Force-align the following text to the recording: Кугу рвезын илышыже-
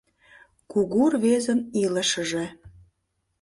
Кугу 0.71 1.03
рвезын 1.13 1.59
илышыже- 1.83 2.45